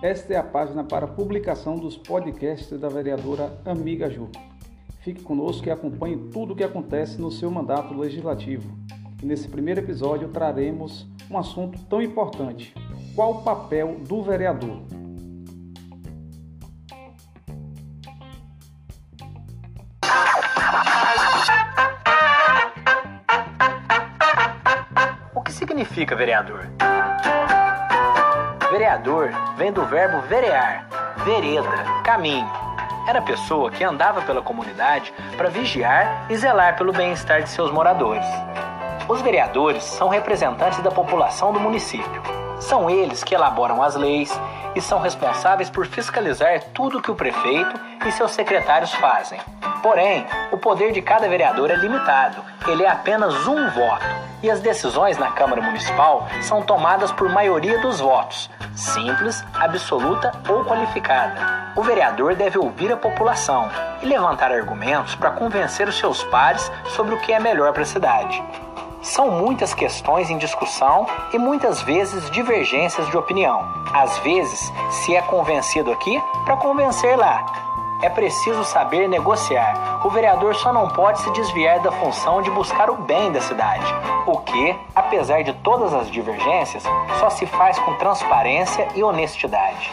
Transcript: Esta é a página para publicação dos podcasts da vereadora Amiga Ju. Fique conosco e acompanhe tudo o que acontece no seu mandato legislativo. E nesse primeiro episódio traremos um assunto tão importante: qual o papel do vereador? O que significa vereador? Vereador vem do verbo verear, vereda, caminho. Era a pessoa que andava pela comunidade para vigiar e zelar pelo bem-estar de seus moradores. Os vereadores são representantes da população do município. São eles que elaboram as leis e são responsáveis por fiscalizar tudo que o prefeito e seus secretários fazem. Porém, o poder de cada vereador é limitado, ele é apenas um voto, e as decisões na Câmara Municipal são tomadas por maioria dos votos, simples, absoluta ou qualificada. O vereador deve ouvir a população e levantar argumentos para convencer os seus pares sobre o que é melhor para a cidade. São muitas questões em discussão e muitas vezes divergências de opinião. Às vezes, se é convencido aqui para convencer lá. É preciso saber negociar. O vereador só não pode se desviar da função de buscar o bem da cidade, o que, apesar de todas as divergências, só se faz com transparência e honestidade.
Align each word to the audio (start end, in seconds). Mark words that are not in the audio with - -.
Esta 0.00 0.34
é 0.34 0.36
a 0.36 0.44
página 0.44 0.84
para 0.84 1.08
publicação 1.08 1.74
dos 1.74 1.96
podcasts 1.96 2.78
da 2.78 2.88
vereadora 2.88 3.60
Amiga 3.64 4.08
Ju. 4.08 4.30
Fique 5.00 5.22
conosco 5.22 5.66
e 5.66 5.72
acompanhe 5.72 6.16
tudo 6.30 6.52
o 6.52 6.56
que 6.56 6.62
acontece 6.62 7.20
no 7.20 7.28
seu 7.28 7.50
mandato 7.50 7.92
legislativo. 7.94 8.72
E 9.20 9.26
nesse 9.26 9.48
primeiro 9.48 9.80
episódio 9.80 10.28
traremos 10.28 11.04
um 11.28 11.36
assunto 11.36 11.80
tão 11.86 12.00
importante: 12.00 12.72
qual 13.16 13.32
o 13.32 13.42
papel 13.42 13.96
do 14.06 14.22
vereador? 14.22 14.82
O 25.34 25.42
que 25.42 25.52
significa 25.52 26.14
vereador? 26.14 26.68
Vereador 28.70 29.30
vem 29.56 29.72
do 29.72 29.82
verbo 29.86 30.20
verear, 30.28 30.86
vereda, 31.24 31.84
caminho. 32.04 32.50
Era 33.08 33.20
a 33.20 33.22
pessoa 33.22 33.70
que 33.70 33.82
andava 33.82 34.20
pela 34.20 34.42
comunidade 34.42 35.10
para 35.38 35.48
vigiar 35.48 36.26
e 36.28 36.36
zelar 36.36 36.76
pelo 36.76 36.92
bem-estar 36.92 37.42
de 37.42 37.48
seus 37.48 37.72
moradores. 37.72 38.26
Os 39.08 39.22
vereadores 39.22 39.84
são 39.84 40.08
representantes 40.08 40.80
da 40.80 40.90
população 40.90 41.50
do 41.50 41.58
município. 41.58 42.22
São 42.60 42.90
eles 42.90 43.24
que 43.24 43.34
elaboram 43.34 43.82
as 43.82 43.96
leis 43.96 44.38
e 44.74 44.82
são 44.82 45.00
responsáveis 45.00 45.70
por 45.70 45.86
fiscalizar 45.86 46.62
tudo 46.74 47.00
que 47.00 47.10
o 47.10 47.14
prefeito 47.14 47.80
e 48.06 48.12
seus 48.12 48.32
secretários 48.32 48.92
fazem. 48.92 49.40
Porém, 49.82 50.26
o 50.52 50.58
poder 50.58 50.92
de 50.92 51.00
cada 51.00 51.26
vereador 51.26 51.70
é 51.70 51.76
limitado, 51.76 52.44
ele 52.66 52.84
é 52.84 52.90
apenas 52.90 53.46
um 53.46 53.70
voto, 53.70 54.04
e 54.42 54.50
as 54.50 54.60
decisões 54.60 55.16
na 55.16 55.30
Câmara 55.32 55.62
Municipal 55.62 56.28
são 56.42 56.60
tomadas 56.60 57.10
por 57.10 57.30
maioria 57.30 57.80
dos 57.80 58.00
votos, 58.00 58.50
simples, 58.74 59.42
absoluta 59.54 60.32
ou 60.48 60.66
qualificada. 60.66 61.72
O 61.74 61.82
vereador 61.82 62.34
deve 62.34 62.58
ouvir 62.58 62.92
a 62.92 62.96
população 62.96 63.70
e 64.02 64.06
levantar 64.06 64.52
argumentos 64.52 65.14
para 65.14 65.30
convencer 65.30 65.88
os 65.88 65.98
seus 65.98 66.22
pares 66.24 66.70
sobre 66.88 67.14
o 67.14 67.20
que 67.20 67.32
é 67.32 67.40
melhor 67.40 67.72
para 67.72 67.82
a 67.82 67.86
cidade. 67.86 68.42
São 69.08 69.30
muitas 69.30 69.72
questões 69.72 70.28
em 70.28 70.36
discussão 70.36 71.06
e 71.32 71.38
muitas 71.38 71.80
vezes 71.80 72.30
divergências 72.30 73.08
de 73.08 73.16
opinião. 73.16 73.66
Às 73.90 74.18
vezes, 74.18 74.70
se 74.90 75.16
é 75.16 75.22
convencido 75.22 75.90
aqui 75.90 76.22
para 76.44 76.58
convencer 76.58 77.16
lá. 77.16 77.46
É 78.02 78.10
preciso 78.10 78.62
saber 78.64 79.08
negociar. 79.08 80.02
O 80.04 80.10
vereador 80.10 80.54
só 80.54 80.74
não 80.74 80.90
pode 80.90 81.20
se 81.22 81.30
desviar 81.30 81.80
da 81.80 81.90
função 81.90 82.42
de 82.42 82.50
buscar 82.50 82.90
o 82.90 82.96
bem 82.96 83.32
da 83.32 83.40
cidade, 83.40 83.86
o 84.26 84.36
que, 84.40 84.76
apesar 84.94 85.42
de 85.42 85.54
todas 85.54 85.94
as 85.94 86.10
divergências, 86.10 86.84
só 87.18 87.30
se 87.30 87.46
faz 87.46 87.78
com 87.78 87.94
transparência 87.94 88.88
e 88.94 89.02
honestidade. 89.02 89.90